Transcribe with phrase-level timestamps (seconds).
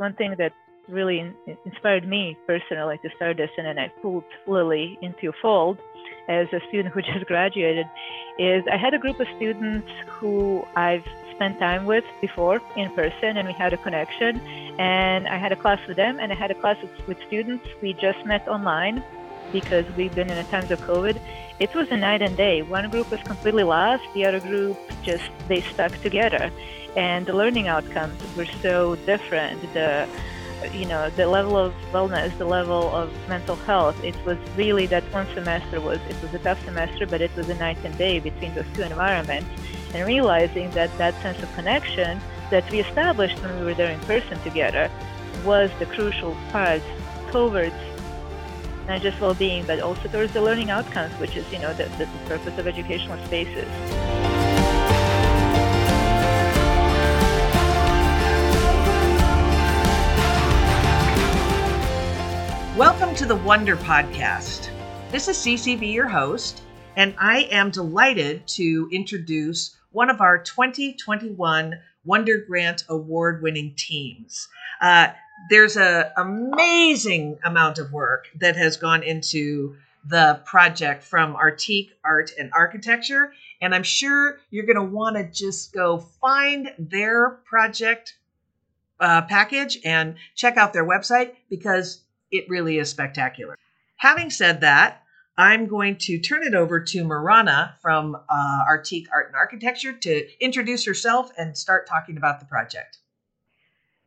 [0.00, 0.52] one thing that
[0.88, 1.32] really
[1.64, 5.78] inspired me personally to start this, and then I pulled Lily into fold
[6.28, 7.86] as a student who just graduated,
[8.38, 13.36] is I had a group of students who I've spent time with before in person,
[13.36, 14.40] and we had a connection.
[14.78, 17.66] And I had a class with them, and I had a class with, with students
[17.82, 19.04] we just met online
[19.52, 21.20] because we've been in the times of COVID.
[21.58, 22.62] It was a night and day.
[22.62, 26.50] One group was completely lost, the other group just they stuck together,
[26.96, 29.60] and the learning outcomes were so different.
[29.74, 30.08] The
[30.72, 35.02] you know the level of wellness the level of mental health it was really that
[35.12, 38.18] one semester was it was a tough semester but it was a night and day
[38.18, 39.48] between those two environments
[39.94, 44.00] and realizing that that sense of connection that we established when we were there in
[44.00, 44.90] person together
[45.44, 46.82] was the crucial part
[47.32, 47.74] towards
[48.90, 52.08] not just well-being but also towards the learning outcomes which is you know the, the
[52.26, 53.68] purpose of educational spaces
[62.76, 64.70] Welcome to the Wonder Podcast.
[65.12, 66.62] This is CCB, your host,
[66.96, 74.48] and I am delighted to introduce one of our 2021 Wonder Grant Award winning teams.
[74.80, 75.08] Uh,
[75.48, 82.30] there's an amazing amount of work that has gone into the project from Artique Art
[82.38, 88.16] and Architecture, and I'm sure you're going to want to just go find their project
[88.98, 93.58] uh, package and check out their website because it really is spectacular.
[93.96, 95.02] Having said that,
[95.36, 100.44] I'm going to turn it over to Marana from uh, Artique Art and Architecture to
[100.44, 102.98] introduce herself and start talking about the project.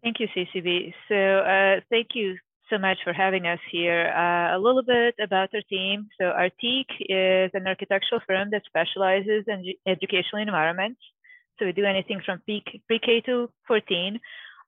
[0.03, 0.93] Thank you, CCB.
[1.07, 2.37] So, uh, thank you
[2.69, 4.11] so much for having us here.
[4.15, 6.09] Uh, a little bit about our team.
[6.19, 10.99] So, Artique is an architectural firm that specializes in educational environments.
[11.57, 12.63] So, we do anything from pre
[12.99, 14.19] K to 14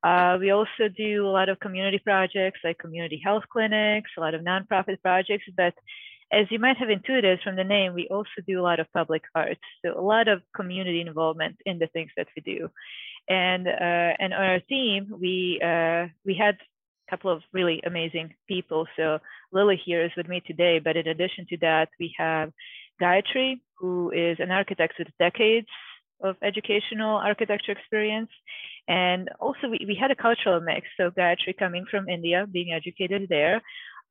[0.06, 4.36] uh, we also do a lot of community projects like community health clinics, a lot
[4.36, 5.46] of nonprofit projects.
[5.58, 5.74] But
[6.32, 9.24] as you might have intuited from the name, we also do a lot of public
[9.34, 9.62] arts.
[9.84, 12.70] So a lot of community involvement in the things that we do.
[13.30, 18.34] And uh, and on our team, we uh, we had a couple of really amazing
[18.48, 18.88] people.
[18.96, 19.20] So
[19.52, 20.80] Lily here is with me today.
[20.80, 22.52] But in addition to that, we have
[23.02, 25.68] Gayatri, who is an architect with decades
[26.24, 28.30] of educational architecture experience.
[28.88, 30.88] And also, we, we had a cultural mix.
[30.98, 33.62] So, Gayatri coming from India, being educated there.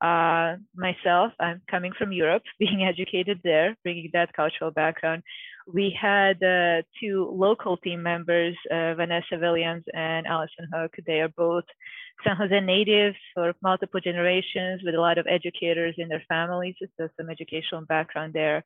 [0.04, 5.22] Uh, myself, I'm coming from Europe, being educated there, bringing that cultural background.
[5.66, 10.92] We had uh, two local team members, uh, Vanessa Williams and Allison Hook.
[11.06, 11.65] They are both
[12.22, 17.09] San Jose natives for multiple generations with a lot of educators in their families, so
[17.16, 18.62] some educational background there.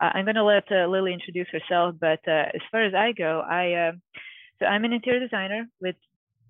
[0.00, 3.42] Uh, I'm going to let uh, Lily introduce herself, but as far as I go,
[3.48, 3.92] I
[4.58, 5.94] so I'm an interior designer with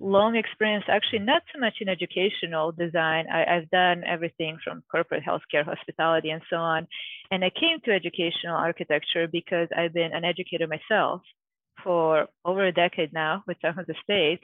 [0.01, 3.27] long experience, actually not so much in educational design.
[3.33, 6.89] I, have done everything from corporate healthcare, hospitality, and so on.
[7.31, 11.21] And I came to educational architecture because I've been an educator myself
[11.85, 14.41] for over a decade now with San Jose State.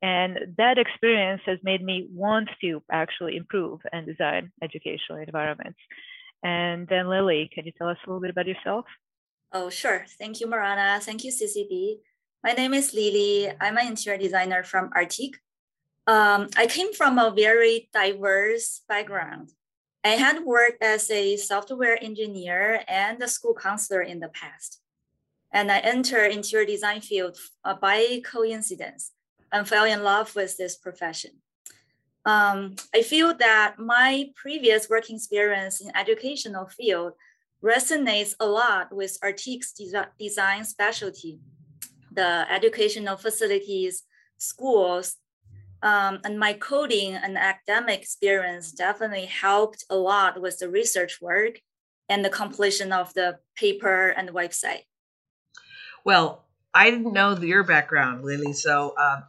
[0.00, 5.78] And that experience has made me want to actually improve and design educational environments.
[6.44, 8.84] And then Lily, can you tell us a little bit about yourself?
[9.52, 10.04] Oh, sure.
[10.18, 11.00] Thank you, Marana.
[11.00, 12.00] Thank you, CCB.
[12.44, 13.50] My name is Lily.
[13.60, 15.36] I'm an interior designer from Artique.
[16.06, 19.50] Um, I came from a very diverse background.
[20.04, 24.80] I had worked as a software engineer and a school counselor in the past.
[25.52, 29.10] And I entered interior design field uh, by coincidence
[29.50, 31.32] and fell in love with this profession.
[32.24, 37.14] Um, I feel that my previous working experience in educational field
[37.64, 39.72] resonates a lot with Artique's
[40.18, 41.40] design specialty,
[42.18, 44.02] the educational facilities,
[44.38, 45.16] schools,
[45.84, 51.60] um, and my coding and academic experience definitely helped a lot with the research work
[52.08, 54.86] and the completion of the paper and the website.
[56.04, 58.52] Well, I didn't know your background, Lily.
[58.52, 59.20] So, uh,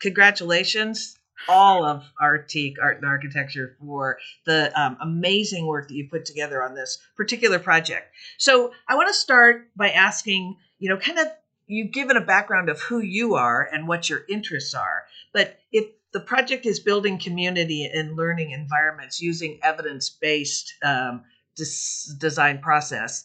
[0.00, 6.24] congratulations all of Artique Art and Architecture for the um, amazing work that you put
[6.24, 8.12] together on this particular project.
[8.38, 11.28] So I want to start by asking, you know, kind of
[11.68, 15.86] you've given a background of who you are and what your interests are, but if
[16.12, 21.22] the project is building community and learning environments using evidence-based um,
[21.54, 23.24] des- design process,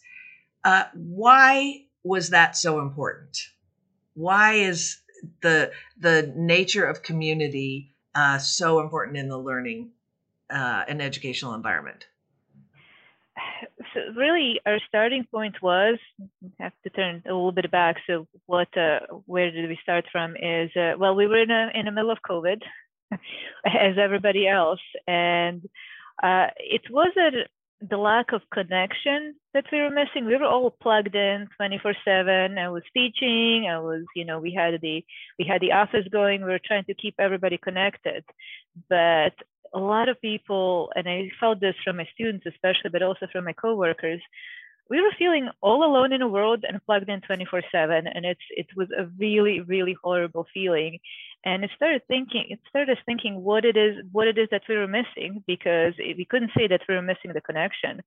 [0.63, 3.37] uh, why was that so important?
[4.13, 4.99] Why is
[5.41, 9.91] the the nature of community uh, so important in the learning
[10.49, 12.05] uh, and educational environment?
[14.15, 15.97] Really, our starting point was
[16.59, 17.97] have to turn a little bit back.
[18.07, 20.35] So what, uh, where did we start from?
[20.35, 22.61] Is uh, well, we were in a in the middle of COVID,
[23.65, 24.81] as everybody else.
[25.07, 25.67] And
[26.21, 27.47] uh, it wasn't
[27.89, 30.25] the lack of connection that we were missing.
[30.25, 32.57] We were all plugged in 24/7.
[32.57, 33.67] I was teaching.
[33.69, 35.03] I was, you know, we had the
[35.37, 36.41] we had the office going.
[36.41, 38.23] We were trying to keep everybody connected,
[38.89, 39.33] but
[39.73, 43.45] a lot of people, and I felt this from my students especially, but also from
[43.45, 44.21] my coworkers,
[44.89, 48.41] we were feeling all alone in a world and plugged in 24 7 and it's
[48.51, 50.99] it was a really really horrible feeling.
[51.45, 54.77] And it started thinking it started thinking what it is what it is that we
[54.77, 58.01] were missing because we couldn't say that we were missing the connection.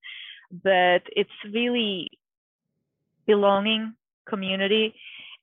[0.50, 2.10] But it's really
[3.26, 3.94] belonging
[4.28, 4.94] community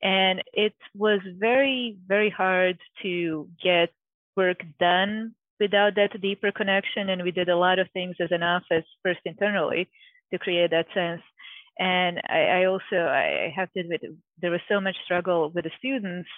[0.02, 3.90] and it was very very hard to get
[4.36, 8.44] work done without that deeper connection and we did a lot of things as an
[8.44, 9.90] office first internally
[10.32, 11.22] to create that sense.
[11.80, 14.02] And I, I also I have to admit
[14.40, 16.30] there was so much struggle with the students,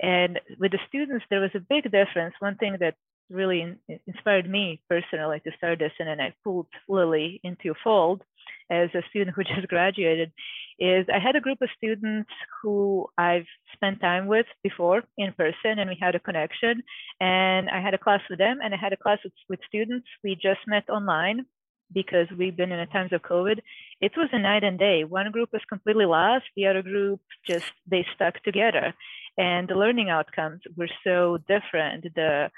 [0.00, 2.34] and with the students there was a big difference.
[2.38, 2.94] One thing that
[3.30, 3.76] really
[4.06, 8.22] inspired me personally to start this, and then I pulled Lily into fold
[8.70, 10.32] as a student who just graduated,
[10.78, 12.30] is I had a group of students
[12.62, 16.82] who I've spent time with before in person, and we had a connection.
[17.20, 20.06] And I had a class with them, and I had a class with, with students
[20.22, 21.46] we just met online
[21.92, 23.58] because we've been in a times of COVID,
[24.00, 25.04] it was a night and day.
[25.04, 28.94] One group was completely lost, the other group just they stuck together,
[29.38, 32.04] and the learning outcomes were so different.
[32.14, 32.50] The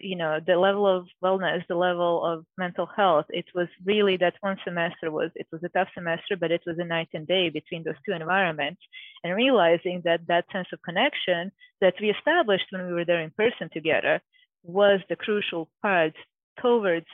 [0.00, 4.34] you know the level of wellness the level of mental health it was really that
[4.40, 7.48] one semester was it was a tough semester but it was a night and day
[7.48, 8.80] between those two environments
[9.24, 13.30] and realizing that that sense of connection that we established when we were there in
[13.30, 14.20] person together
[14.64, 16.14] was the crucial part
[16.60, 17.06] towards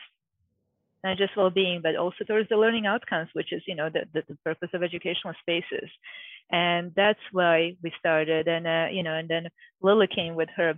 [1.05, 4.23] not just well-being, but also towards the learning outcomes, which is, you know, the, the,
[4.29, 5.89] the purpose of educational spaces.
[6.51, 8.49] And that's why we started.
[8.49, 9.49] And, uh, you know, and then
[9.81, 10.75] Lily came with her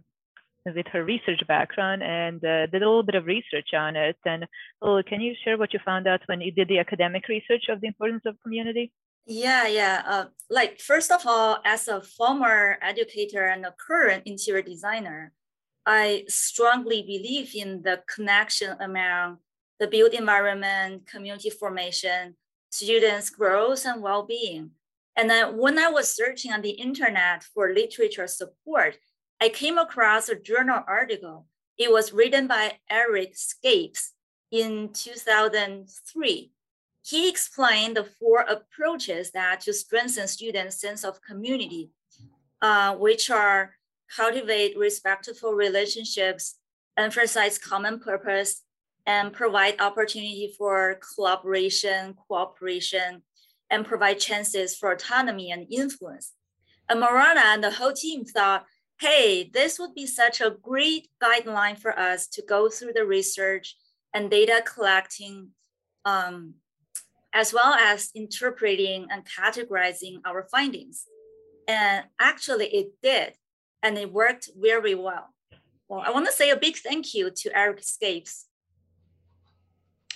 [0.67, 4.17] with her research background and uh, did a little bit of research on it.
[4.25, 4.47] And
[4.83, 7.81] Lily, can you share what you found out when you did the academic research of
[7.81, 8.93] the importance of community?
[9.27, 10.03] Yeah, yeah.
[10.07, 15.33] Uh, like first of all, as a former educator and a current interior designer,
[15.87, 19.39] I strongly believe in the connection among
[19.79, 22.37] the built environment, community formation,
[22.71, 24.73] students' growth and well-being.
[25.17, 28.97] And then when I was searching on the internet for literature support,
[29.41, 31.47] I came across a journal article.
[31.79, 34.11] It was written by Eric Schaps
[34.51, 36.53] in 2003.
[37.03, 41.91] He explained the four approaches that to strengthen students' sense of community,
[42.61, 43.77] uh, which are
[44.15, 46.59] cultivate respectful relationships,
[46.99, 48.63] emphasize common purpose,
[49.07, 53.23] and provide opportunity for collaboration, cooperation,
[53.71, 56.33] and provide chances for autonomy and influence.
[56.91, 58.67] And Marana and the whole team thought,
[59.01, 63.77] hey, this would be such a great guideline for us to go through the research
[64.15, 65.49] and data collecting,
[66.05, 66.55] um,
[67.33, 71.07] as well as interpreting and categorizing our findings.
[71.67, 73.35] And actually it did,
[73.83, 75.29] and it worked very well.
[75.89, 78.45] Well, I want to say a big thank you to Eric Schaps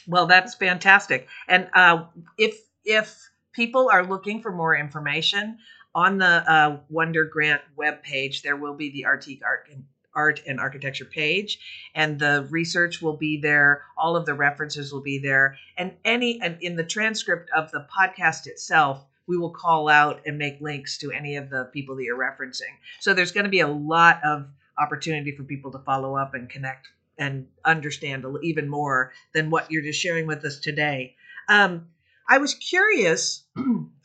[0.07, 1.29] well, that's fantastic.
[1.49, 2.05] And uh,
[2.39, 3.17] if if
[3.53, 5.59] people are looking for more information
[5.95, 10.61] on the uh, Wonder Grant webpage, there will be the Artique Art and Art and
[10.61, 11.59] Architecture page,
[11.95, 13.83] and the research will be there.
[13.97, 17.87] All of the references will be there, and any and in the transcript of the
[17.97, 22.05] podcast itself, we will call out and make links to any of the people that
[22.05, 22.75] you're referencing.
[23.01, 24.47] So there's going to be a lot of
[24.79, 26.89] opportunity for people to follow up and connect
[27.19, 31.15] and understand even more than what you're just sharing with us today.
[31.49, 31.87] Um,
[32.29, 33.45] I was curious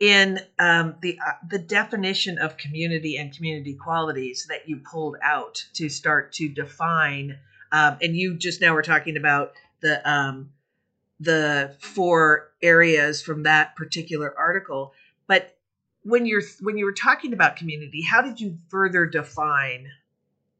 [0.00, 5.64] in um, the uh, the definition of community and community qualities that you pulled out
[5.74, 7.38] to start to define,
[7.70, 9.52] um, and you just now were talking about
[9.82, 10.50] the um,
[11.20, 14.94] the four areas from that particular article.
[15.26, 15.56] But
[16.02, 19.86] when you're when you were talking about community, how did you further define,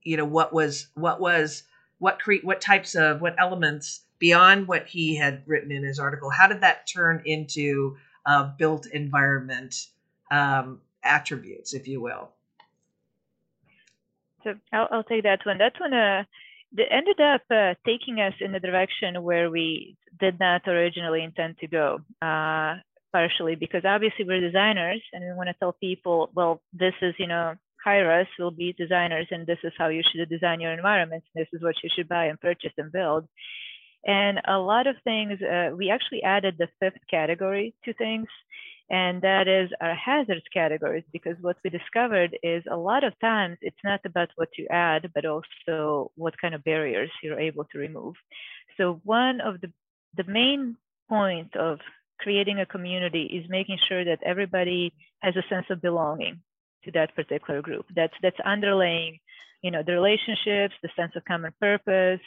[0.02, 1.62] you know, what was what was
[1.99, 6.28] what create what types of what elements beyond what he had written in his article
[6.28, 7.97] how did that turn into
[8.27, 9.87] uh, built environment
[10.31, 12.31] um, attributes if you will
[14.45, 16.25] so I'll, I'll take that one that one uh,
[16.91, 21.67] ended up uh, taking us in the direction where we did not originally intend to
[21.67, 22.77] go uh,
[23.12, 27.27] partially because obviously we're designers and we want to tell people well this is you
[27.27, 31.27] know hire us, we'll be designers, and this is how you should design your environments.
[31.35, 33.27] This is what you should buy and purchase and build.
[34.07, 38.28] And a lot of things, uh, we actually added the fifth category to things.
[38.90, 43.57] and that is our hazards categories because what we discovered is a lot of times
[43.62, 47.78] it's not about what you add but also what kind of barriers you're able to
[47.78, 48.14] remove
[48.76, 49.71] so one of the
[50.16, 50.76] the main
[51.09, 51.78] point of
[52.19, 56.40] creating a community is making sure that everybody has a sense of belonging
[56.85, 59.19] to that particular group that's that's underlaying
[59.62, 62.21] you know the relationships the sense of common purpose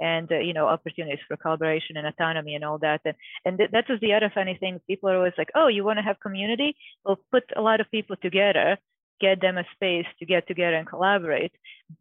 [0.00, 3.00] and uh, you know opportunities for collaboration and autonomy and all that.
[3.04, 4.80] And and th- that the other funny thing.
[4.86, 6.76] People are always like oh you want to have community?
[7.04, 8.78] Well put a lot of people together
[9.20, 11.52] get them a space to get together and collaborate.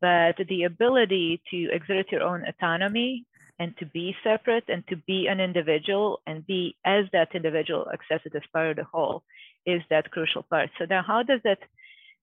[0.01, 3.25] But the ability to exert your own autonomy
[3.59, 8.35] and to be separate and to be an individual and be as that individual accepted
[8.35, 9.23] as part of the whole
[9.65, 10.69] is that crucial part.
[10.77, 11.59] So now how does that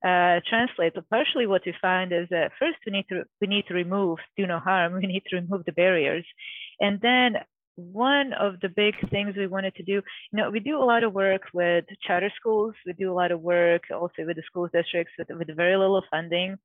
[0.04, 0.95] uh, translate.
[0.95, 4.19] But partially what we find is that first we need to we need to remove
[4.37, 4.95] do no harm.
[5.00, 6.26] We need to remove the barriers,
[6.80, 7.37] and then
[7.76, 10.02] one of the big things we wanted to do, you
[10.35, 12.75] know, we do a lot of work with charter schools.
[12.87, 16.02] We do a lot of work also with the school districts with, with very little
[16.11, 16.57] funding.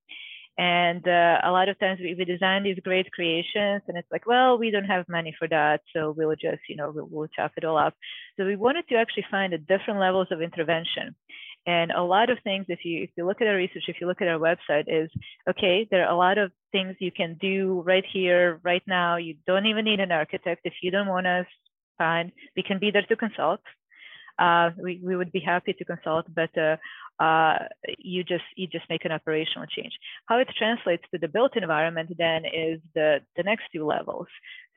[0.58, 4.26] And uh, a lot of times we, we design these great creations and it's like,
[4.26, 5.82] well, we don't have money for that.
[5.94, 7.94] So we'll just, you know, we'll, we'll chop it all up.
[8.38, 11.16] So we wanted to actually find the different levels of intervention.
[11.68, 14.08] And a lot of things, if you if you look at our research, if you
[14.08, 15.10] look at our website, is
[15.50, 15.88] okay.
[15.90, 19.18] There are a lot of things you can do right here, right now.
[19.18, 21.48] You don't even need an architect if you don't want us.
[21.98, 23.62] Fine, we can be there to consult.
[24.38, 26.76] Uh, we we would be happy to consult, but uh,
[27.24, 27.58] uh,
[27.98, 29.94] you just you just make an operational change.
[30.26, 34.28] How it translates to the built environment then is the the next two levels.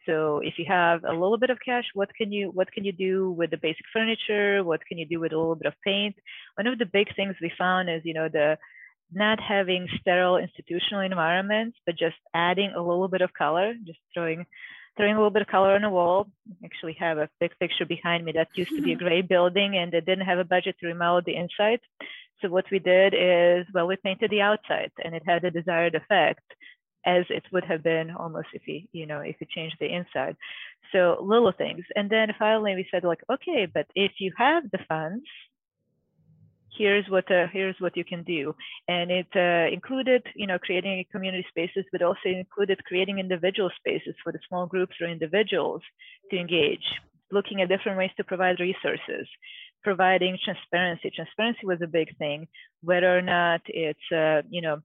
[0.08, 2.92] So if you have a little bit of cash, what can you what can you
[2.92, 4.64] do with the basic furniture?
[4.64, 6.16] What can you do with a little bit of paint?
[6.56, 8.56] One of the big things we found is you know the
[9.12, 14.46] not having sterile institutional environments, but just adding a little bit of color, just throwing
[14.96, 16.26] throwing a little bit of color on the wall.
[16.48, 19.76] I actually have a big picture behind me that used to be a gray building
[19.76, 21.80] and they didn't have a budget to remodel the inside.
[22.40, 25.94] So what we did is, well, we painted the outside and it had the desired
[25.94, 26.42] effect
[27.08, 30.36] as it would have been almost if you you know if you change the inside.
[30.92, 31.84] So little things.
[31.96, 35.24] And then finally we said like okay but if you have the funds
[36.78, 38.54] here's what uh, here's what you can do.
[38.86, 44.14] And it uh, included you know creating community spaces but also included creating individual spaces
[44.22, 45.82] for the small groups or individuals
[46.30, 46.86] to engage.
[47.30, 49.26] Looking at different ways to provide resources.
[49.82, 51.10] Providing transparency.
[51.14, 52.48] Transparency was a big thing.
[52.82, 54.76] Whether or not it's uh, you know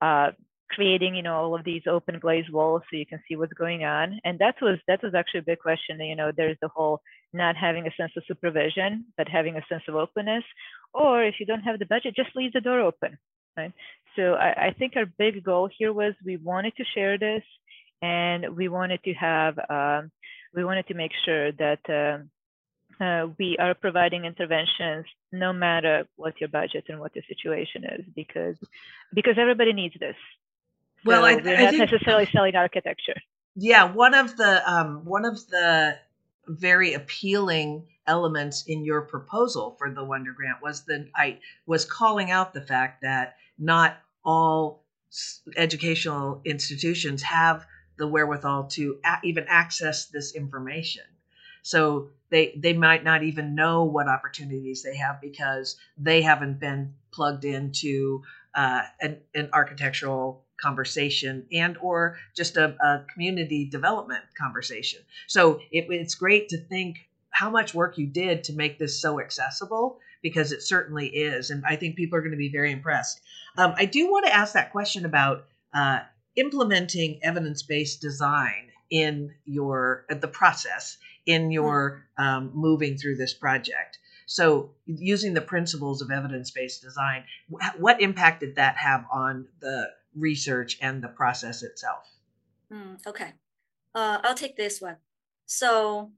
[0.00, 0.30] uh,
[0.70, 3.84] creating you know all of these open glazed walls so you can see what's going
[3.84, 4.20] on.
[4.24, 7.00] And that was that was actually a big question you know there's the whole
[7.32, 10.44] not having a sense of supervision but having a sense of openness.
[10.92, 13.18] Or if you don't have the budget just leave the door open
[13.56, 13.72] right?
[14.16, 17.42] So i, I think our big goal here was we wanted to share this
[18.02, 20.10] and we wanted to have um,
[20.54, 22.30] we wanted to make sure that um,
[23.00, 28.04] uh, we are providing interventions no matter what your budget and what your situation is
[28.14, 28.56] because
[29.14, 30.16] because everybody needs this
[31.04, 33.16] well, I, they're I not think, necessarily selling architecture.
[33.56, 35.98] Yeah, one of the um, one of the
[36.46, 42.30] very appealing elements in your proposal for the Wonder Grant was that I was calling
[42.30, 44.84] out the fact that not all
[45.56, 47.66] educational institutions have
[47.98, 51.04] the wherewithal to a- even access this information.
[51.62, 56.94] So they they might not even know what opportunities they have because they haven't been
[57.12, 58.22] plugged into
[58.54, 65.00] uh, an, an architectural conversation and or just a, a community development conversation.
[65.26, 66.98] So it, it's great to think
[67.30, 71.64] how much work you did to make this so accessible because it certainly is and
[71.66, 73.20] i think people are going to be very impressed.
[73.56, 76.00] Um, i do want to ask that question about uh,
[76.36, 83.98] implementing evidence-based design in your uh, the process in your um, moving through this project.
[84.26, 87.24] So using the principles of evidence-based design
[87.78, 92.08] what impact did that have on the research and the process itself?
[92.72, 93.32] Mm, okay,
[93.94, 94.96] uh, I'll take this one.
[95.46, 96.12] So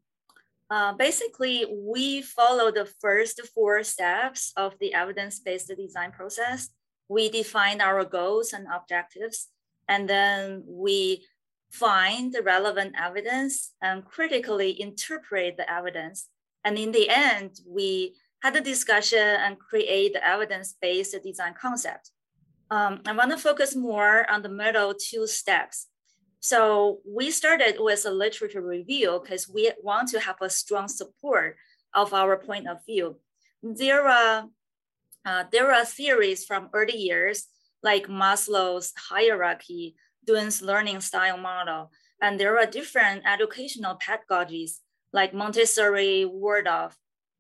[0.71, 6.71] uh, basically, we follow the first four steps of the evidence-based design process.
[7.09, 9.49] We define our goals and objectives,
[9.89, 11.27] and then we
[11.71, 16.29] find the relevant evidence and critically interpret the evidence.
[16.65, 22.11] And in the end, we had a discussion and create the evidence-based design concept
[22.73, 25.89] um, I want to focus more on the middle two steps.
[26.41, 31.57] So we started with a literature review because we want to have a strong support
[31.93, 33.17] of our point of view.
[33.63, 34.49] There are
[35.25, 37.47] uh, there are theories from early years
[37.83, 41.91] like Maslow's hierarchy, Dunn's learning style model,
[42.23, 44.81] and there are different educational pedagogies
[45.13, 46.97] like Montessori, Waldorf,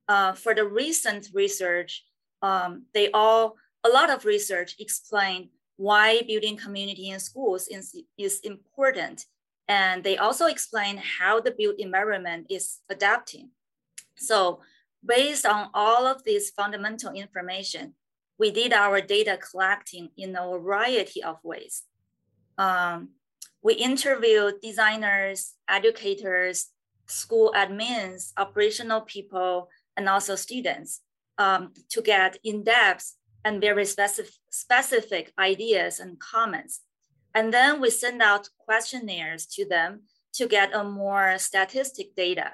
[0.08, 2.04] uh, for the recent research,
[2.42, 8.40] um, they all, a lot of research explain why building community in schools is, is
[8.40, 9.26] important.
[9.68, 13.50] And they also explain how the built environment is adapting.
[14.16, 14.60] So
[15.04, 17.94] based on all of this fundamental information,
[18.38, 21.82] we did our data collecting in a variety of ways.
[22.58, 23.10] Um,
[23.62, 26.68] we interviewed designers, educators,
[27.06, 31.00] school admins, operational people, and also students
[31.38, 36.80] um, to get in-depth and very specific, specific ideas and comments.
[37.34, 40.02] And then we send out questionnaires to them
[40.34, 42.52] to get a more statistic data.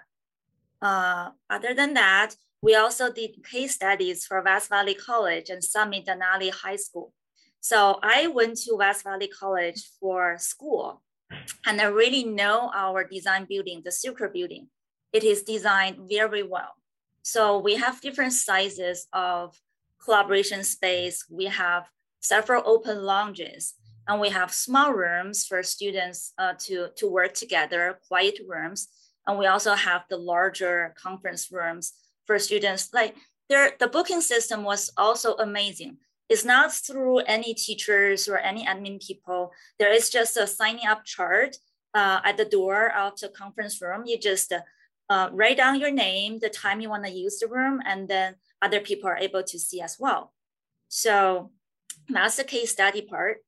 [0.80, 6.07] Uh, other than that, we also did case studies for West Valley College and Summit
[6.07, 7.12] Denali High School.
[7.61, 11.02] So I went to West Valley College for school
[11.66, 14.68] and I really know our design building, the Silker building.
[15.12, 16.75] It is designed very well.
[17.23, 19.57] So we have different sizes of
[20.08, 21.26] collaboration space.
[21.28, 23.74] We have several open lounges
[24.08, 28.88] and we have small rooms for students uh, to, to work together, quiet rooms.
[29.26, 31.92] And we also have the larger conference rooms
[32.26, 32.88] for students.
[32.94, 33.16] Like
[33.50, 35.98] there, the booking system was also amazing.
[36.30, 39.52] It's not through any teachers or any admin people.
[39.78, 41.56] There is just a signing up chart
[41.92, 44.04] uh, at the door of the conference room.
[44.06, 44.54] You just
[45.10, 48.36] uh, write down your name, the time you want to use the room, and then
[48.62, 50.32] other people are able to see as well.
[50.88, 51.50] So
[52.08, 53.38] that's the case study part.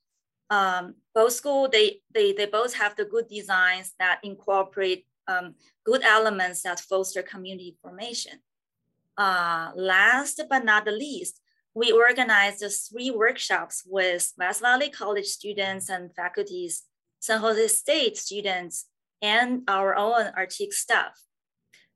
[0.50, 6.02] Um, both school, they, they, they both have the good designs that incorporate um, good
[6.02, 8.40] elements that foster community formation.
[9.16, 11.40] Uh, last but not the least,
[11.74, 16.82] we organized three workshops with West Valley College students and faculties,
[17.20, 18.86] San Jose State students,
[19.22, 21.20] and our own Artique staff.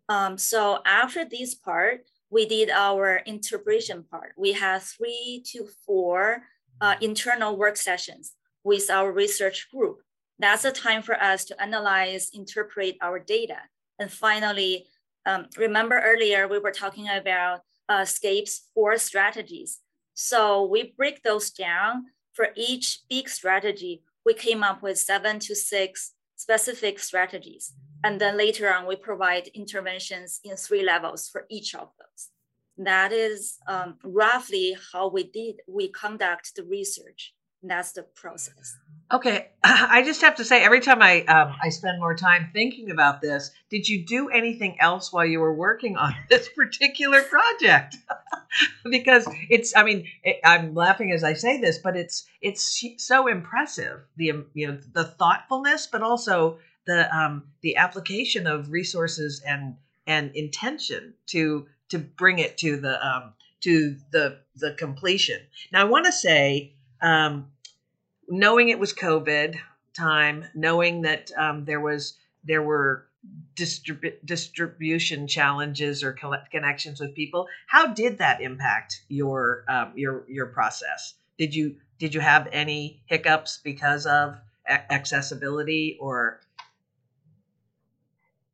[0.09, 4.33] Um, so after this part, we did our interpretation part.
[4.37, 6.43] We had three to four
[6.81, 8.33] uh, internal work sessions
[8.65, 9.99] with our research group.
[10.39, 13.59] That's a time for us to analyze, interpret our data.
[13.99, 14.87] And finally,
[15.27, 19.81] um, remember earlier we were talking about uh, Schaps's four strategies.
[20.15, 24.03] So we break those down for each big strategy.
[24.25, 27.73] We came up with seven to six specific strategies.
[28.05, 32.29] And then later on, we provide interventions in three levels for each of those.
[32.77, 37.35] That is um, roughly how we did, we conduct the research.
[37.63, 38.77] That's the process.
[39.11, 42.91] Okay, I just have to say, every time I um, I spend more time thinking
[42.91, 47.97] about this, did you do anything else while you were working on this particular project?
[48.91, 53.29] because it's, I mean, it, I'm laughing as I say this, but it's it's so
[53.29, 59.77] impressive the you know the thoughtfulness, but also the um, the application of resources and
[60.07, 65.41] and intention to to bring it to the um, to the the completion.
[65.73, 66.73] Now, I want to say.
[67.03, 67.51] Um,
[68.29, 69.57] knowing it was COVID
[69.97, 73.07] time, knowing that um, there was there were
[73.57, 76.17] distrib- distribution challenges or
[76.51, 81.15] connections with people, how did that impact your um, your your process?
[81.39, 84.37] Did you did you have any hiccups because of
[84.69, 86.41] accessibility or?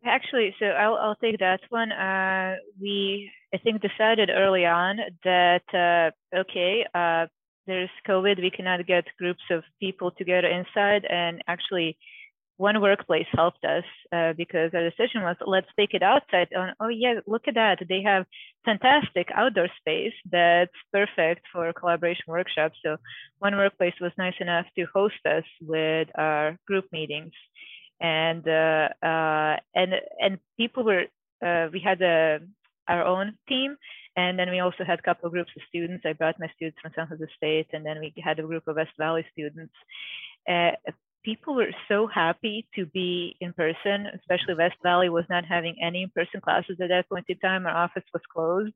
[0.04, 1.92] Actually, so I'll I'll take that one.
[1.92, 7.26] Uh, we I think decided early on that uh, okay, uh,
[7.66, 11.04] there's COVID, we cannot get groups of people together inside.
[11.04, 11.98] And actually,
[12.56, 16.48] one workplace helped us uh, because our decision was let's take it outside.
[16.52, 17.78] And oh yeah, look at that!
[17.86, 18.24] They have
[18.64, 22.78] fantastic outdoor space that's perfect for collaboration workshops.
[22.84, 22.96] So
[23.38, 27.32] one workplace was nice enough to host us with our group meetings,
[28.00, 31.04] and uh, uh, and and people were
[31.44, 32.40] uh, we had a
[32.88, 33.76] our own team
[34.16, 36.04] and then we also had a couple of groups of students.
[36.04, 38.76] I brought my students from San Jose State, and then we had a group of
[38.76, 39.72] West Valley students.
[40.48, 40.72] Uh,
[41.24, 46.02] people were so happy to be in person, especially West Valley was not having any
[46.02, 47.66] in-person classes at that point in time.
[47.66, 48.74] Our office was closed.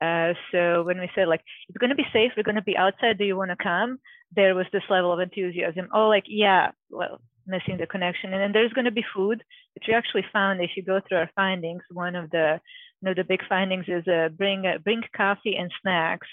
[0.00, 2.76] Uh, so when we said like it's going to be safe, we're going to be
[2.76, 3.18] outside.
[3.18, 3.98] Do you want to come?
[4.34, 5.88] There was this level of enthusiasm.
[5.92, 8.32] Oh, like yeah, well, missing the connection.
[8.32, 9.42] And then there's going to be food,
[9.74, 11.82] which we actually found if you go through our findings.
[11.90, 12.60] One of the
[13.00, 16.28] you know, the big findings is uh, bring uh, bring coffee and snacks,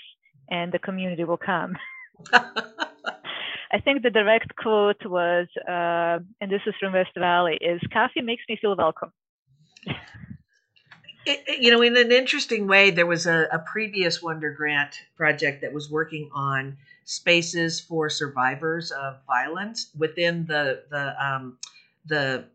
[0.50, 1.76] and the community will come.
[3.70, 8.22] I think the direct quote was, uh, and this is from West Valley, is coffee
[8.22, 9.12] makes me feel welcome.
[11.28, 15.62] It, you know, in an interesting way, there was a, a, previous Wonder Grant project
[15.62, 21.58] that was working on spaces for survivors of violence within the the um,
[22.06, 22.46] the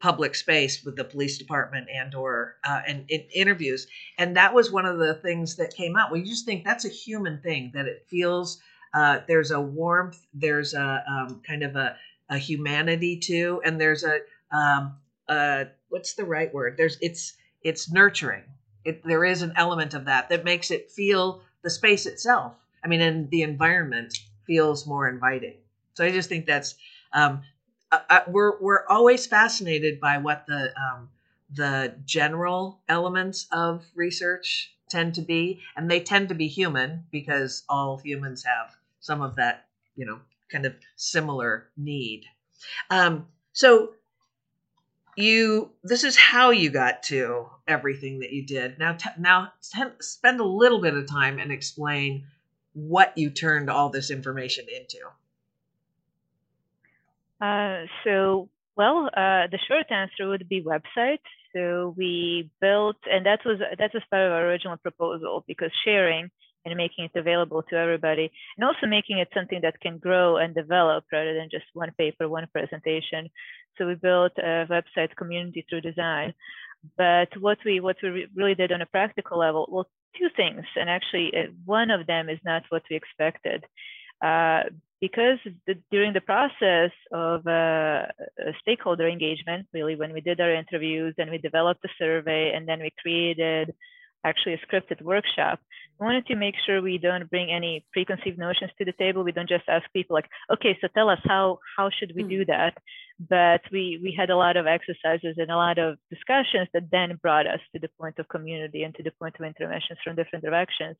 [0.00, 3.86] public space with the police department and or uh, and in interviews.
[4.18, 6.10] And that was one of the things that came out.
[6.10, 8.60] We just think that's a human thing that it feels
[8.92, 11.96] uh, there's a warmth there's a um, kind of a,
[12.28, 14.18] a humanity too and there's a
[14.50, 14.96] um,
[15.28, 16.76] uh, what's the right word?
[16.76, 17.34] There's it's
[17.66, 18.44] it's nurturing
[18.84, 22.88] it, there is an element of that that makes it feel the space itself i
[22.88, 25.56] mean and the environment feels more inviting
[25.94, 26.76] so i just think that's
[27.12, 27.42] um,
[27.92, 31.08] uh, uh, we're we're always fascinated by what the um,
[31.54, 37.64] the general elements of research tend to be, and they tend to be human because
[37.68, 40.18] all humans have some of that, you know,
[40.50, 42.24] kind of similar need.
[42.90, 43.94] Um, so
[45.16, 49.82] you this is how you got to everything that you did now t- now t-
[50.00, 52.24] spend a little bit of time and explain
[52.72, 54.98] what you turned all this information into
[57.40, 61.20] uh, so, well, uh, the short answer would be website.
[61.54, 66.30] So we built, and that was that was part of our original proposal because sharing
[66.64, 70.54] and making it available to everybody, and also making it something that can grow and
[70.54, 73.30] develop rather than just one paper, one presentation.
[73.78, 76.34] So we built a website community through design.
[76.96, 80.88] But what we what we really did on a practical level, well, two things, and
[80.88, 83.64] actually uh, one of them is not what we expected.
[84.22, 84.64] Uh,
[85.00, 88.06] because the, during the process of uh,
[88.62, 92.80] stakeholder engagement, really when we did our interviews and we developed a survey and then
[92.80, 93.74] we created
[94.26, 95.60] actually a scripted workshop,
[95.98, 99.24] we wanted to make sure we don't bring any preconceived notions to the table.
[99.24, 102.40] We don't just ask people like, okay, so tell us how how should we do
[102.42, 102.50] hmm.
[102.52, 102.74] that?
[103.18, 107.18] But we we had a lot of exercises and a lot of discussions that then
[107.22, 110.44] brought us to the point of community and to the point of interventions from different
[110.44, 110.96] directions.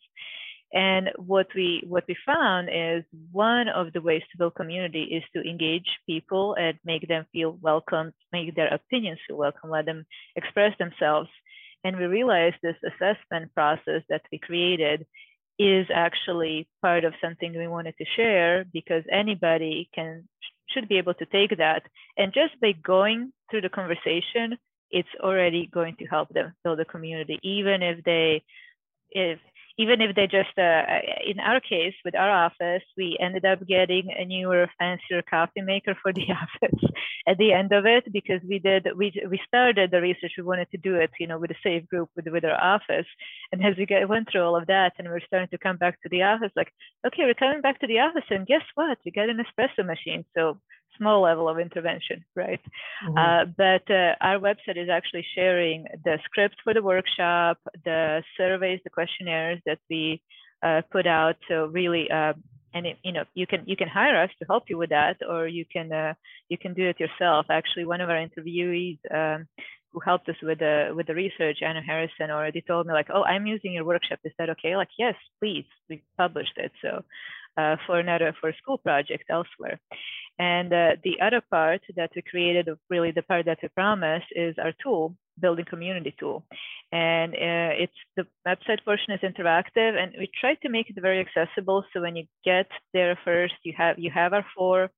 [0.73, 5.23] And what we what we found is one of the ways to build community is
[5.35, 10.05] to engage people and make them feel welcome, make their opinions feel welcome, let them
[10.35, 11.29] express themselves.
[11.85, 15.07] And we realized this assessment process that we created
[15.59, 20.29] is actually part of something we wanted to share because anybody can
[20.69, 21.83] should be able to take that.
[22.19, 24.59] And just by going through the conversation
[24.91, 28.43] it's already going to help them build a community even if they
[29.11, 29.39] if
[29.79, 30.83] even if they just, uh,
[31.27, 35.95] in our case, with our office, we ended up getting a newer, fancier coffee maker
[36.01, 36.91] for the office
[37.29, 40.71] at the end of it because we did, we, we started the research, we wanted
[40.71, 43.07] to do it, you know, with a safe group with, with our office.
[43.53, 46.01] And as we get, went through all of that and we're starting to come back
[46.03, 46.73] to the office, like,
[47.07, 48.99] okay, we're coming back to the office and guess what?
[49.05, 50.25] We got an espresso machine.
[50.35, 50.59] So
[50.99, 52.61] small level of intervention, right?
[53.07, 53.19] Mm-hmm.
[53.19, 58.81] Uh, but uh, our website is actually sharing the script for the workshop, the surveys,
[58.85, 60.23] the questionnaires that we
[60.63, 61.37] uh, put out.
[61.49, 62.35] So really, uh,
[62.75, 65.17] and it, you know, you can you can hire us to help you with that,
[65.27, 66.15] or you can uh,
[66.49, 67.47] you can do it yourself.
[67.51, 68.99] Actually, one of our interviewees.
[69.13, 69.47] Um,
[69.93, 73.23] who helped us with the with the research, Anna Harrison already told me like, oh,
[73.23, 74.19] I'm using your workshop.
[74.25, 74.77] Is that okay?
[74.77, 75.65] Like, yes, please.
[75.89, 76.71] We published it.
[76.83, 77.03] So
[77.57, 79.81] uh, for another for school project elsewhere.
[80.39, 84.55] And uh, the other part that we created, really the part that we promised, is
[84.59, 86.45] our tool, building community tool.
[86.93, 91.21] And uh, it's the website portion is interactive, and we try to make it very
[91.21, 91.85] accessible.
[91.93, 94.91] So when you get there first, you have you have our four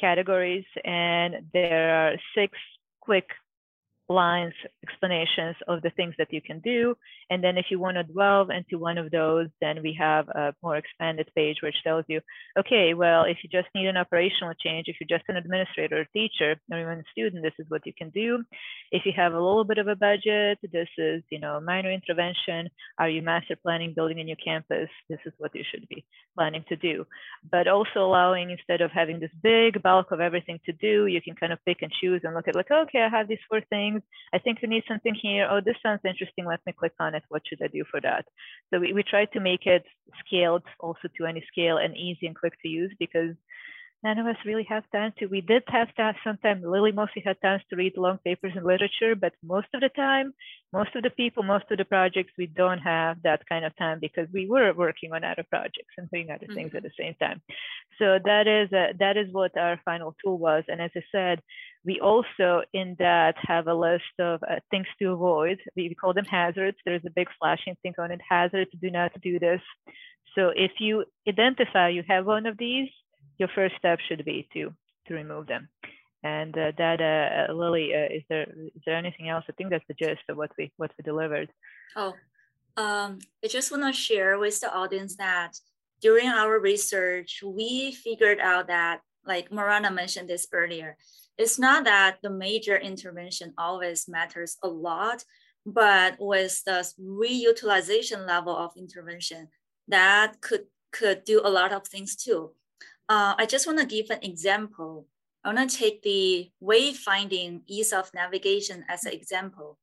[0.00, 2.56] categories, and there are six
[3.00, 3.28] quick
[4.08, 6.96] lines, explanations of the things that you can do.
[7.30, 10.54] And then if you want to delve into one of those, then we have a
[10.62, 12.20] more expanded page which tells you,
[12.58, 16.04] okay, well, if you just need an operational change, if you're just an administrator or
[16.12, 18.44] teacher or even a student, this is what you can do.
[18.92, 22.68] If you have a little bit of a budget, this is, you know, minor intervention.
[22.98, 24.88] Are you master planning building a new campus?
[25.08, 26.04] This is what you should be
[26.36, 27.06] planning to do.
[27.50, 31.34] But also allowing, instead of having this big bulk of everything to do, you can
[31.34, 33.95] kind of pick and choose and look at like, okay, I have these four things
[34.00, 34.08] things.
[34.32, 35.48] I think we need something here.
[35.50, 36.46] Oh, this sounds interesting.
[36.46, 37.22] Let me click on it.
[37.28, 38.24] What should I do for that?
[38.72, 39.84] So we, we try to make it
[40.24, 43.34] scaled also to any scale and easy and quick to use because
[44.06, 45.26] none of us really have time to.
[45.26, 46.62] We did have time sometimes.
[46.64, 50.32] Lily mostly had times to read long papers and literature, but most of the time,
[50.72, 53.98] most of the people, most of the projects, we don't have that kind of time
[54.00, 56.54] because we were working on other projects and doing other mm-hmm.
[56.54, 57.42] things at the same time.
[57.98, 60.62] So that is uh, that is what our final tool was.
[60.68, 61.40] And as I said,
[61.84, 65.58] we also in that have a list of uh, things to avoid.
[65.74, 66.78] We call them hazards.
[66.84, 69.62] There's a big flashing thing on it, hazards, do not do this.
[70.36, 72.90] So if you identify you have one of these,
[73.38, 74.72] your first step should be to,
[75.08, 75.68] to remove them.
[76.22, 79.44] And uh, that, uh, Lily, uh, is there is there anything else?
[79.48, 81.50] I think that's the gist of what we what we delivered.
[81.94, 82.14] Oh,
[82.76, 85.52] um, I just want to share with the audience that
[86.00, 90.96] during our research, we figured out that like Marana mentioned this earlier,
[91.38, 95.24] it's not that the major intervention always matters a lot,
[95.64, 99.48] but with the reutilization level of intervention,
[99.88, 102.52] that could could do a lot of things too.
[103.08, 105.06] Uh, I just want to give an example.
[105.44, 109.78] I want to take the wayfinding ease of navigation as an example.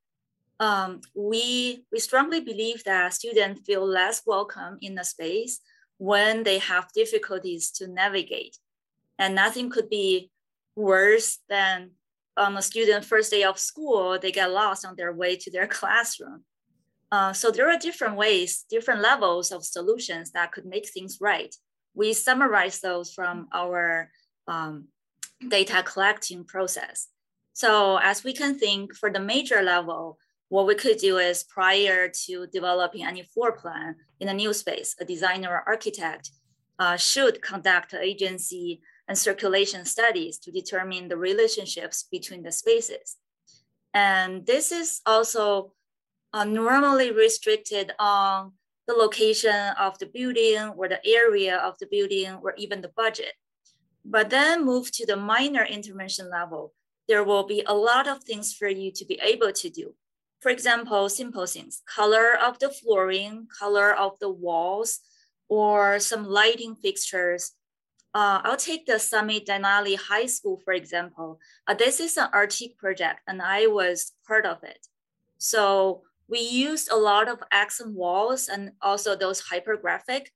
[0.60, 5.62] Um, we, we strongly believe that students feel less welcome in the space
[5.98, 8.58] when they have difficulties to navigate.
[9.18, 10.32] And nothing could be
[10.76, 11.92] worse than
[12.36, 15.68] on a student first day of school, they get lost on their way to their
[15.80, 16.44] classroom.
[17.12, 21.56] Uh, so there are different ways, different levels of solutions that could make things right.
[21.94, 24.10] We summarize those from our
[24.48, 24.88] um,
[25.48, 27.08] data collecting process.
[27.54, 30.18] So as we can think for the major level,
[30.50, 34.96] what we could do is prior to developing any floor plan in a new space,
[35.00, 36.30] a designer or architect
[36.80, 43.18] uh, should conduct adjacency and circulation studies to determine the relationships between the spaces.
[43.94, 45.74] And this is also
[46.34, 48.54] are normally restricted on
[48.88, 53.34] the location of the building or the area of the building or even the budget.
[54.06, 56.74] But then move to the minor intervention level,
[57.08, 59.96] there will be a lot of things for you to be able to do.
[60.42, 65.00] For example, simple things, color of the flooring, color of the walls,
[65.48, 67.52] or some lighting fixtures.
[68.14, 71.40] Uh, I'll take the Summit Denali High School, for example.
[71.66, 74.86] Uh, this is an Artique project and I was part of it.
[75.38, 80.28] So we used a lot of accent walls and also those hypergraphic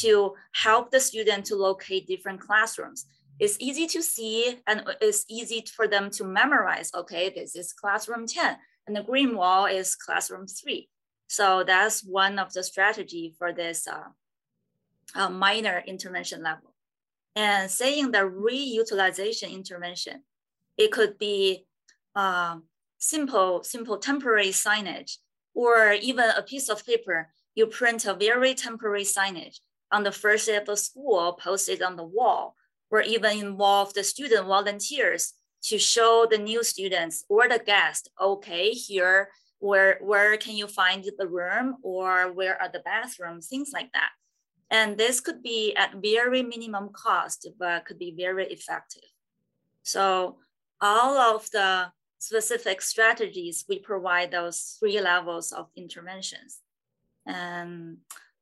[0.00, 3.06] to help the student to locate different classrooms.
[3.40, 6.92] It's easy to see and it's easy for them to memorize.
[6.94, 10.88] Okay, this is classroom 10 and the green wall is classroom three.
[11.28, 14.08] So that's one of the strategy for this uh,
[15.14, 16.74] uh, minor intervention level.
[17.34, 20.24] And saying the reutilization intervention,
[20.76, 21.64] it could be
[22.14, 22.58] uh,
[23.02, 25.16] simple, simple temporary signage,
[25.54, 29.58] or even a piece of paper, you print a very temporary signage
[29.90, 32.56] on the first day of the school, post it on the wall,
[32.90, 38.70] or even involve the student volunteers to show the new students or the guest, okay,
[38.70, 43.92] here, where, where can you find the room or where are the bathrooms, things like
[43.92, 44.10] that.
[44.70, 49.10] And this could be at very minimum cost, but could be very effective.
[49.82, 50.38] So
[50.80, 56.60] all of the specific strategies, we provide those three levels of interventions.
[57.26, 57.98] And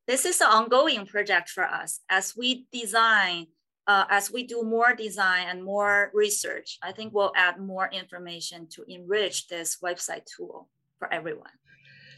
[0.07, 3.47] this is an ongoing project for us as we design,
[3.87, 8.67] uh, as we do more design and more research, I think we'll add more information
[8.73, 11.57] to enrich this website tool for everyone.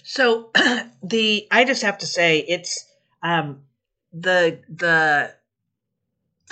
[0.03, 0.51] So
[1.03, 2.85] the, I just have to say it's
[3.21, 3.61] um,
[4.11, 5.33] the, the,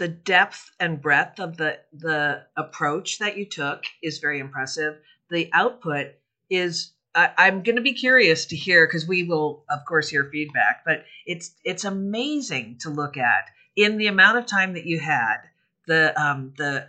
[0.01, 4.97] the depth and breadth of the the approach that you took is very impressive.
[5.29, 6.07] The output
[6.49, 10.27] is I, I'm going to be curious to hear because we will, of course, hear
[10.31, 10.81] feedback.
[10.83, 15.37] But it's it's amazing to look at in the amount of time that you had
[15.85, 16.87] the um, the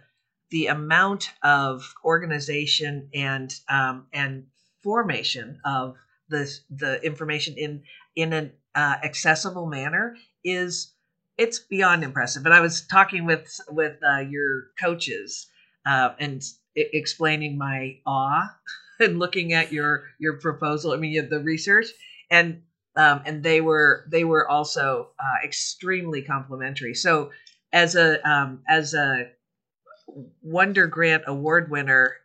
[0.50, 4.46] the amount of organization and um, and
[4.82, 5.96] formation of
[6.30, 7.82] the the information in
[8.16, 10.94] in an uh, accessible manner is
[11.38, 12.44] it's beyond impressive.
[12.44, 15.46] And I was talking with with uh, your coaches
[15.86, 16.42] uh, and
[16.76, 18.54] I- explaining my awe
[19.00, 20.92] and looking at your your proposal.
[20.92, 21.86] I mean, the research
[22.30, 22.62] and
[22.96, 26.94] um, and they were they were also uh, extremely complimentary.
[26.94, 27.30] So
[27.72, 29.30] as a um, as a
[30.42, 32.16] Wonder Grant Award winner,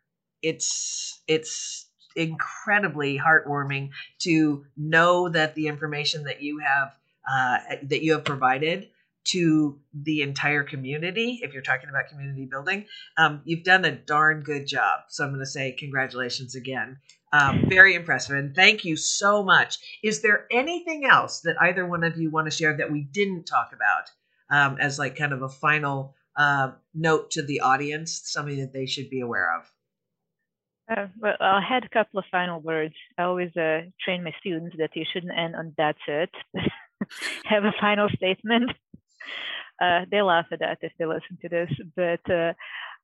[0.42, 6.94] it's it's incredibly heartwarming to know that the information that you have
[7.32, 8.90] uh, that you have provided
[9.28, 12.86] to the entire community, if you're talking about community building,
[13.18, 15.02] um, you've done a darn good job.
[15.10, 16.98] So I'm going to say congratulations again.
[17.34, 18.38] Um, very impressive.
[18.38, 19.80] And thank you so much.
[20.02, 23.44] Is there anything else that either one of you want to share that we didn't
[23.46, 24.10] talk about
[24.50, 28.86] um, as like kind of a final uh, note to the audience, something that they
[28.86, 29.72] should be aware of?
[30.90, 32.96] Uh, well, I had a couple of final words.
[33.18, 36.30] I always uh, train my students that you shouldn't end on that's it.
[37.44, 38.72] Have a final statement.
[39.80, 42.54] Uh, they laugh at that if they listen to this, but uh,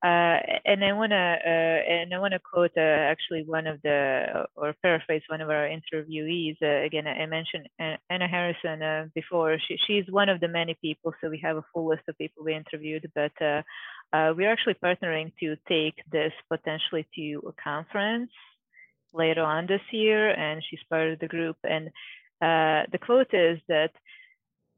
[0.04, 3.80] uh, and I want to uh, and I want to quote uh, actually one of
[3.82, 6.56] the or paraphrase one of our interviewees.
[6.60, 9.56] Uh, again, I mentioned Anna Harrison before.
[9.66, 12.44] She, she's one of the many people, so we have a full list of people
[12.44, 13.10] we interviewed.
[13.14, 13.32] But
[14.36, 18.32] we're actually partnering to take this potentially to a conference
[19.12, 21.56] later on this year, and she's part of the group.
[21.62, 21.88] And
[22.40, 23.92] the quote is that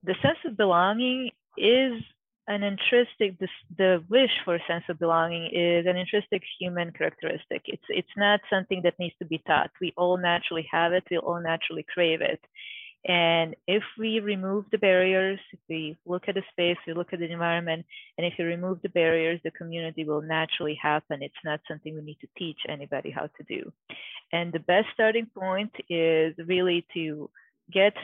[0.07, 2.03] the sense of belonging is
[2.49, 3.38] an intrinsic
[3.77, 7.62] the wish for a sense of belonging is an intrinsic human characteristic.
[7.64, 9.71] It's it's not something that needs to be taught.
[9.81, 11.05] We all naturally have it.
[11.11, 12.40] We all naturally crave it.
[13.09, 17.19] And if we remove the barriers if we look at the space we look at
[17.19, 17.85] the environment
[18.16, 21.23] and if you remove the barriers the community will naturally happen.
[21.23, 23.73] It's not something we need to teach anybody how to do.
[24.33, 27.29] And the best starting point is really to
[27.73, 27.95] get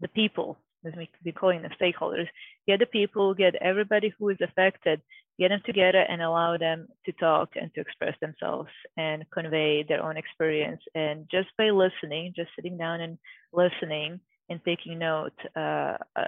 [0.00, 2.26] the people as we be calling them stakeholders,
[2.66, 5.00] get the people, get everybody who is affected,
[5.38, 10.02] get them together and allow them to talk and to express themselves and convey their
[10.02, 10.80] own experience.
[10.94, 13.18] And just by listening, just sitting down and
[13.52, 16.24] listening and taking note, uh, uh,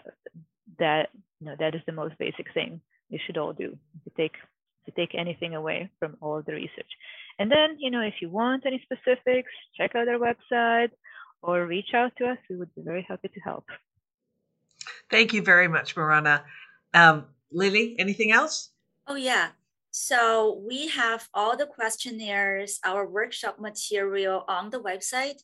[0.78, 1.08] that
[1.40, 4.32] you know that is the most basic thing you should all do to take
[4.86, 6.90] to take anything away from all of the research.
[7.38, 10.90] And then, you know, if you want any specifics, check out our website
[11.42, 12.38] or reach out to us.
[12.50, 13.64] We would be very happy to help.
[15.12, 16.42] Thank you very much, Marana.
[16.94, 18.70] Um, Lily, anything else?
[19.06, 19.50] Oh, yeah.
[19.90, 25.42] So we have all the questionnaires, our workshop material on the website.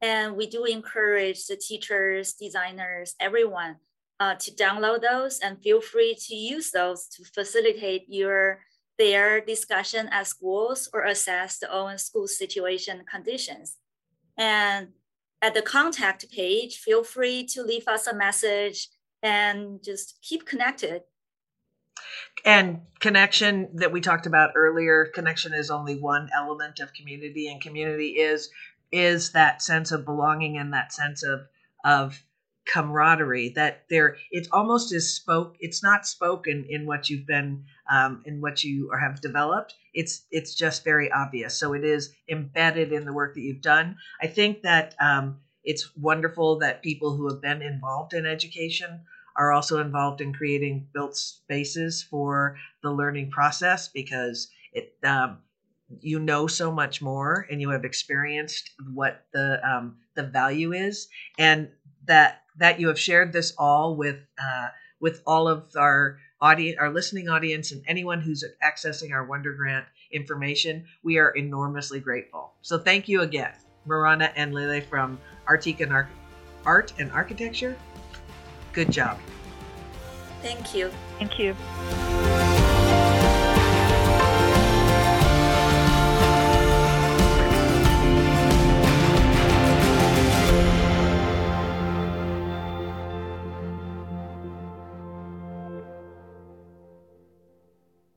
[0.00, 3.76] And we do encourage the teachers, designers, everyone
[4.20, 8.60] uh, to download those and feel free to use those to facilitate your
[8.98, 13.76] their discussion at schools or assess the own school situation conditions.
[14.36, 14.88] And
[15.40, 18.88] at the contact page, feel free to leave us a message
[19.22, 21.02] and just keep connected.
[22.44, 27.60] And connection that we talked about earlier, connection is only one element of community, and
[27.60, 28.50] community is
[28.92, 31.40] is that sense of belonging and that sense of
[31.84, 32.22] of
[32.66, 38.22] camaraderie that there it's almost as spoke it's not spoken in what you've been um,
[38.26, 39.74] in what you or have developed.
[39.92, 41.56] It's it's just very obvious.
[41.56, 43.96] So it is embedded in the work that you've done.
[44.22, 49.00] I think that um, it's wonderful that people who have been involved in education
[49.36, 55.38] are also involved in creating built spaces for the learning process because it um,
[56.00, 61.08] you know so much more and you have experienced what the um, the value is.
[61.38, 61.68] And
[62.06, 64.68] that that you have shared this all with uh,
[65.00, 69.84] with all of our audience our listening audience and anyone who's accessing our wonder grant
[70.10, 72.54] information we are enormously grateful.
[72.62, 73.50] So thank you again
[73.86, 76.08] marana and Lele from Artique and Ar-
[76.64, 77.76] Art and Architecture.
[78.72, 79.18] Good job.
[80.42, 80.90] Thank you.
[81.18, 81.54] Thank you.